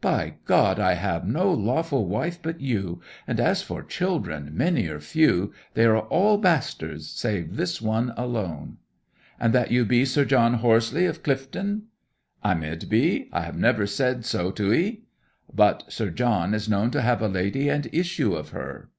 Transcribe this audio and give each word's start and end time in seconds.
'By 0.00 0.36
God! 0.44 0.78
I 0.78 0.92
have 0.94 1.26
no 1.26 1.50
lawful 1.50 2.06
wife 2.06 2.38
but 2.40 2.60
you; 2.60 3.00
and 3.26 3.40
as 3.40 3.62
for 3.62 3.82
children, 3.82 4.52
many 4.56 4.86
or 4.86 5.00
few, 5.00 5.52
they 5.74 5.86
are 5.86 6.02
all 6.02 6.38
bastards, 6.38 7.08
save 7.10 7.56
this 7.56 7.82
one 7.82 8.14
alone!' 8.16 8.76
'And 9.40 9.52
that 9.54 9.72
you 9.72 9.84
be 9.84 10.04
Sir 10.04 10.24
John 10.24 10.54
Horseleigh 10.60 11.08
of 11.10 11.24
Clyfton?' 11.24 11.82
'I 12.44 12.54
mid 12.54 12.88
be. 12.88 13.28
I 13.32 13.40
have 13.40 13.58
never 13.58 13.88
said 13.88 14.24
so 14.24 14.52
to 14.52 14.72
'ee.' 14.72 15.02
'But 15.52 15.82
Sir 15.92 16.10
John 16.10 16.54
is 16.54 16.68
known 16.68 16.92
to 16.92 17.02
have 17.02 17.20
a 17.20 17.26
lady, 17.26 17.68
and 17.68 17.88
issue 17.90 18.36
of 18.36 18.50
her!' 18.50 18.90